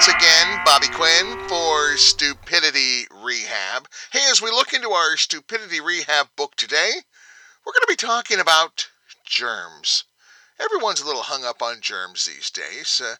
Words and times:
once 0.00 0.08
again, 0.08 0.60
Bobby 0.64 0.86
Quinn 0.88 1.46
for 1.46 1.94
Stupidity 1.98 3.04
Rehab. 3.22 3.86
Hey, 4.12 4.26
as 4.30 4.40
we 4.40 4.50
look 4.50 4.72
into 4.72 4.92
our 4.92 5.18
Stupidity 5.18 5.78
Rehab 5.78 6.28
book 6.36 6.56
today, 6.56 6.92
we're 7.66 7.72
going 7.74 7.82
to 7.82 7.86
be 7.86 7.96
talking 7.96 8.40
about 8.40 8.88
germs. 9.26 10.04
Everyone's 10.58 11.02
a 11.02 11.06
little 11.06 11.24
hung 11.24 11.44
up 11.44 11.60
on 11.60 11.82
germs 11.82 12.24
these 12.24 12.48
days. 12.48 13.02
Uh, 13.04 13.16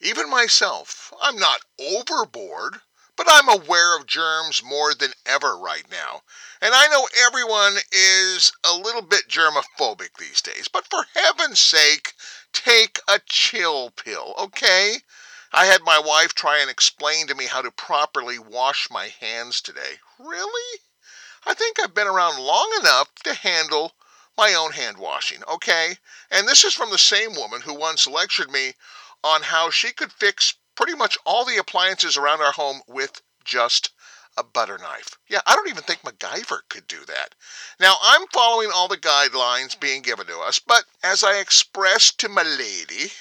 even 0.00 0.28
myself. 0.28 1.12
I'm 1.22 1.36
not 1.36 1.60
overboard, 1.78 2.80
but 3.16 3.28
I'm 3.30 3.48
aware 3.48 3.96
of 3.96 4.06
germs 4.06 4.64
more 4.64 4.94
than 4.94 5.12
ever 5.24 5.56
right 5.56 5.88
now. 5.88 6.22
And 6.60 6.74
I 6.74 6.88
know 6.88 7.06
everyone 7.24 7.76
is 7.92 8.50
a 8.64 8.74
little 8.74 9.02
bit 9.02 9.28
germophobic 9.28 10.16
these 10.18 10.42
days, 10.42 10.66
but 10.66 10.88
for 10.88 11.06
heaven's 11.14 11.60
sake, 11.60 12.14
take 12.62 13.00
a 13.06 13.20
chill 13.26 13.90
pill, 13.90 14.34
okay? 14.38 14.96
I 15.52 15.66
had 15.66 15.82
my 15.82 15.98
wife 15.98 16.34
try 16.34 16.58
and 16.58 16.70
explain 16.70 17.26
to 17.26 17.34
me 17.34 17.46
how 17.46 17.62
to 17.62 17.70
properly 17.70 18.38
wash 18.38 18.88
my 18.90 19.08
hands 19.20 19.60
today. 19.60 20.00
Really? 20.18 20.80
I 21.44 21.54
think 21.54 21.78
I've 21.78 21.94
been 21.94 22.06
around 22.06 22.40
long 22.40 22.70
enough 22.80 23.14
to 23.24 23.34
handle 23.34 23.92
my 24.36 24.54
own 24.54 24.72
hand 24.72 24.98
washing, 24.98 25.44
okay? 25.44 25.98
And 26.30 26.48
this 26.48 26.64
is 26.64 26.74
from 26.74 26.90
the 26.90 26.98
same 26.98 27.34
woman 27.34 27.60
who 27.60 27.74
once 27.74 28.06
lectured 28.06 28.50
me 28.50 28.74
on 29.22 29.42
how 29.42 29.70
she 29.70 29.92
could 29.92 30.12
fix 30.12 30.54
pretty 30.74 30.94
much 30.94 31.16
all 31.24 31.44
the 31.44 31.56
appliances 31.56 32.16
around 32.16 32.40
our 32.40 32.52
home 32.52 32.82
with 32.86 33.22
just 33.44 33.90
a 34.36 34.44
butter 34.44 34.78
knife. 34.78 35.18
Yeah, 35.28 35.40
I 35.46 35.54
don't 35.54 35.68
even 35.68 35.82
think 35.82 36.02
MacGyver 36.02 36.68
could 36.68 36.86
do 36.86 37.04
that. 37.06 37.34
Now, 37.80 37.96
I'm 38.02 38.26
following 38.28 38.70
all 38.72 38.88
the 38.88 38.96
guidelines 38.96 39.76
mm. 39.76 39.80
being 39.80 40.02
given 40.02 40.26
to 40.26 40.38
us, 40.40 40.58
but 40.58 40.84
as 41.02 41.24
I 41.24 41.38
expressed 41.38 42.18
to 42.20 42.28
my 42.28 42.42
lady, 42.42 43.12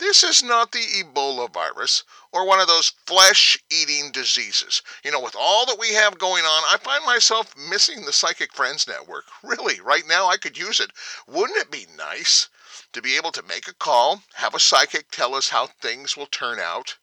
this 0.00 0.22
is 0.22 0.42
not 0.42 0.72
the 0.72 0.78
Ebola 0.78 1.52
virus 1.52 2.04
or 2.32 2.46
one 2.46 2.58
of 2.58 2.66
those 2.66 2.92
flesh 3.04 3.58
eating 3.70 4.10
diseases. 4.10 4.80
You 5.04 5.10
know, 5.10 5.20
with 5.20 5.36
all 5.38 5.66
that 5.66 5.78
we 5.78 5.92
have 5.92 6.18
going 6.18 6.44
on, 6.44 6.62
I 6.66 6.78
find 6.78 7.04
myself 7.04 7.54
missing 7.56 8.06
the 8.06 8.12
Psychic 8.12 8.54
Friends 8.54 8.88
Network. 8.88 9.26
Really, 9.42 9.78
right 9.80 10.06
now 10.06 10.26
I 10.26 10.38
could 10.38 10.56
use 10.56 10.80
it. 10.80 10.90
Wouldn't 11.26 11.58
it 11.58 11.70
be 11.70 11.86
nice 11.98 12.48
to 12.92 13.02
be 13.02 13.16
able 13.16 13.32
to 13.32 13.42
make 13.42 13.68
a 13.68 13.74
call, 13.74 14.22
have 14.34 14.54
a 14.54 14.58
psychic 14.58 15.10
tell 15.10 15.34
us 15.34 15.50
how 15.50 15.66
things 15.66 16.16
will 16.16 16.26
turn 16.26 16.58
out? 16.58 16.96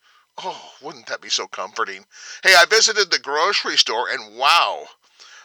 Oh, 0.43 0.73
wouldn't 0.81 1.07
that 1.07 1.21
be 1.21 1.29
so 1.29 1.47
comforting? 1.47 2.05
Hey, 2.43 2.53
I 2.55 2.65
visited 2.65 3.09
the 3.09 3.19
grocery 3.19 3.77
store 3.77 4.07
and 4.09 4.37
wow, 4.37 4.87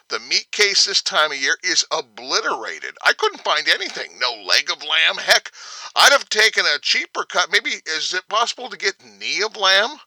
the 0.08 0.20
meat 0.20 0.52
case 0.52 0.84
this 0.84 1.00
time 1.00 1.32
of 1.32 1.38
year 1.38 1.56
is 1.62 1.86
obliterated. 1.90 2.98
I 3.02 3.14
couldn't 3.14 3.44
find 3.44 3.66
anything. 3.66 4.18
No 4.18 4.34
leg 4.34 4.70
of 4.70 4.82
lamb. 4.82 5.16
Heck, 5.16 5.50
I'd 5.96 6.12
have 6.12 6.28
taken 6.28 6.66
a 6.66 6.78
cheaper 6.78 7.24
cut. 7.24 7.50
Maybe 7.50 7.80
is 7.86 8.12
it 8.12 8.28
possible 8.28 8.68
to 8.68 8.76
get 8.76 9.02
knee 9.02 9.40
of 9.42 9.56
lamb? 9.56 10.00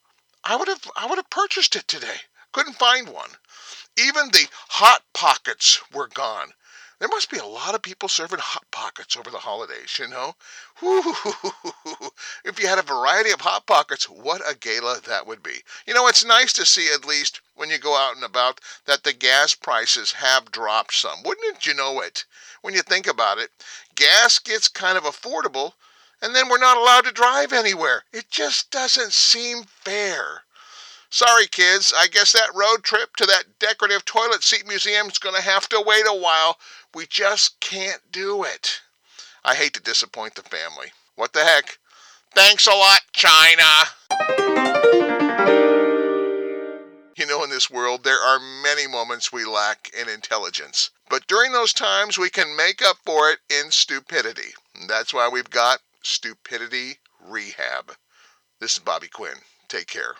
I 0.44 0.56
would 0.58 0.68
have 0.68 0.92
I 0.96 1.08
would 1.08 1.18
have 1.18 1.32
purchased 1.32 1.76
it 1.76 1.88
today. 1.88 2.22
Couldn't 2.52 2.78
find 2.78 3.10
one. 3.10 3.32
Even 3.98 4.30
the 4.30 4.48
hot 4.70 5.02
pockets 5.14 5.82
were 5.92 6.08
gone. 6.08 6.54
There 7.00 7.10
must 7.10 7.32
be 7.32 7.38
a 7.38 7.46
lot 7.46 7.74
of 7.74 7.82
people 7.82 8.08
serving 8.08 8.40
hot 8.40 8.70
pockets 8.72 9.18
over 9.18 9.30
the 9.32 9.40
holidays, 9.40 10.00
you 10.00 10.08
know? 10.08 10.36
If 12.44 12.60
you 12.60 12.68
had 12.68 12.80
a 12.80 12.84
variety 12.84 13.32
of 13.32 13.42
hot 13.42 13.66
pockets, 13.66 14.10
what 14.10 14.42
a 14.50 14.56
gala 14.56 15.02
that 15.02 15.28
would 15.28 15.44
be. 15.44 15.64
You 15.86 15.94
know, 15.94 16.08
it's 16.08 16.24
nice 16.24 16.54
to 16.54 16.66
see 16.66 16.92
at 16.94 17.06
least 17.06 17.42
when 17.56 17.70
you 17.70 17.78
go 17.78 17.96
out 17.96 18.16
and 18.16 18.24
about 18.24 18.62
that 18.86 19.04
the 19.04 19.14
gas 19.14 19.56
prices 19.56 20.14
have 20.14 20.52
dropped 20.52 20.94
some. 20.94 21.24
Wouldn't 21.24 21.58
it? 21.58 21.66
you 21.66 21.74
know 21.74 22.02
it? 22.02 22.26
When 22.62 22.74
you 22.74 22.82
think 22.82 23.08
about 23.08 23.38
it, 23.38 23.52
gas 23.96 24.40
gets 24.40 24.68
kind 24.68 24.98
of 24.98 25.04
affordable 25.04 25.74
and 26.22 26.36
then 26.36 26.50
we're 26.50 26.58
not 26.58 26.78
allowed 26.78 27.06
to 27.06 27.12
drive 27.12 27.54
anywhere. 27.54 28.04
It 28.14 28.30
just 28.30 28.72
doesn't 28.72 29.12
seem 29.12 29.64
fair. 29.64 30.44
Sorry, 31.10 31.48
kids, 31.48 31.94
I 31.96 32.08
guess 32.08 32.32
that 32.34 32.54
road 32.56 32.84
trip 32.84 33.16
to 33.18 33.26
that 33.26 33.60
decorative 33.60 34.06
toilet 34.06 34.44
seat 34.44 34.68
museum 34.68 35.08
is 35.08 35.18
going 35.18 35.36
to 35.36 35.42
have 35.42 35.70
to 35.70 35.84
wait 35.86 36.06
a 36.08 36.14
while. 36.14 36.58
We 36.94 37.06
just 37.06 37.60
can't 37.60 38.02
do 38.12 38.44
it. 38.44 38.82
I 39.44 39.56
hate 39.56 39.74
to 39.76 39.80
disappoint 39.80 40.36
the 40.36 40.42
family. 40.42 40.88
What 41.16 41.34
the 41.34 41.44
heck? 41.44 41.78
Thanks 42.36 42.68
a 42.68 42.72
lot, 42.72 43.00
China. 43.14 43.64
You 47.18 47.26
know, 47.26 47.46
in 47.46 47.50
this 47.50 47.72
world, 47.72 48.04
there 48.04 48.20
are 48.20 48.40
many 48.62 48.88
moments 48.88 49.32
we 49.32 49.46
lack 49.46 49.90
in 49.98 50.10
intelligence. 50.10 50.90
But 51.10 51.26
during 51.28 51.54
those 51.54 51.72
times, 51.72 52.18
we 52.18 52.30
can 52.30 52.58
make 52.58 52.82
up 52.82 52.98
for 53.06 53.30
it 53.30 53.40
in 53.50 53.72
stupidity. 53.72 54.54
And 54.78 54.90
that's 54.90 55.14
why 55.14 55.30
we've 55.30 55.50
got 55.50 55.80
Stupidity 56.04 56.98
Rehab. 57.26 57.94
This 58.60 58.74
is 58.74 58.80
Bobby 58.80 59.08
Quinn. 59.08 59.38
Take 59.70 59.88
care. 59.88 60.16